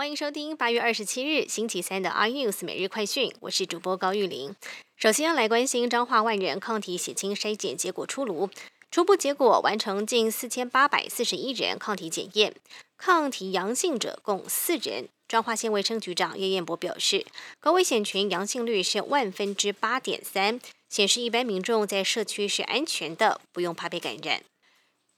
[0.00, 4.56] 欢迎收听八月二十七日星期三的 iNews 每日快讯，我是主播高玉玲。
[4.96, 8.48] 首先来关心彰化万人抗体血清筛检结果出炉，
[8.90, 12.54] 初步结果完成近四千八百四十一人抗体检验，
[12.96, 15.10] 抗体阳性者共四人。
[15.28, 17.26] 彰化县卫生局长叶彦博表示，
[17.60, 20.58] 高危险群阳性率是万分之八点三，
[20.88, 24.40] 显示一般民众在社区是安全的，不用怕被感染。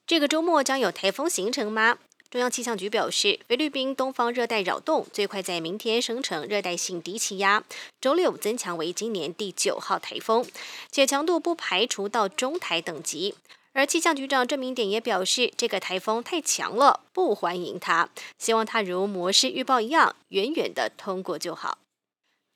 [0.04, 1.98] 这个周末将有台风形成吗？
[2.32, 7.62] 中央气象局表示，菲律宾东方热带扰动最快在明天生成热带性低气压，
[8.00, 10.42] 周六增强为今年第九号台风，
[10.90, 13.34] 且强度不排除到中台等级。
[13.74, 18.08] 而气象局长郑明典也表示，这个台风太强了，不欢迎它，
[18.38, 21.76] 希望它如模式预报一样，远远的通过就好。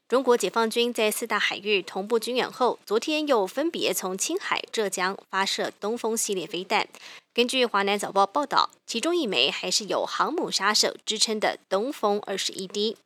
[0.09, 6.87] 中国解放军在四大海域同步军演后，昨天又分别从青海、浙江发射东风系列飞弹。
[7.35, 12.97] 根据华南早报报道，其中一枚还是有航母杀手之称的东风二十一 D。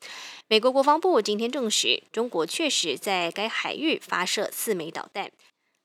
[0.46, 5.30] 美国国防部今天证实，中国确实在该海域发射四枚导弹。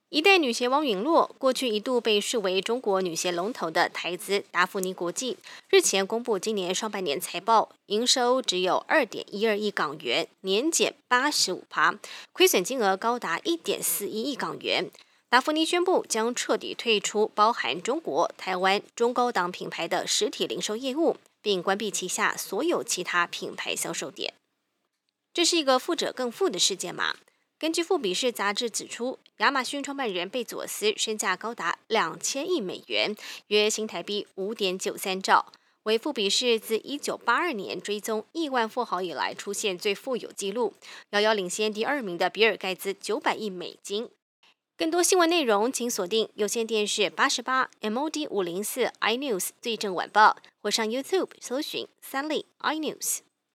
[0.09, 5.37] 一代女鞋王陨落，过去一度被视为中国女鞋龙头的台资达芙妮国际，
[5.69, 11.95] 日前公布今年上半年财报，营收只有二点一二亿港元，年减八十五趴，
[12.31, 14.91] 亏损金额高达一点四一亿港元。
[15.27, 24.35] 达芙妮宣布将彻底退出包含中国、台湾中高档品牌的实体零售业务，并关闭旗下所有其他品牌销售点。
[25.33, 27.15] 这是一个富者更富的世界吗？
[27.57, 33.15] 根据富比士杂志指出，亚马逊创办人贝佐斯身价高达两千亿美元，
[33.47, 40.73] 约新台币五点九三兆，为富比士自一九八二年追踪亿万富豪以来出现最富有纪录，
[41.11, 44.09] 遥遥领先第二名的比尔盖茨九百亿美金。
[44.77, 53.19] 更多新闻内容，请锁定有线电视八十八 MOD 五零四 iNews 最正晚报，或上 YouTube 搜寻三立 iNews。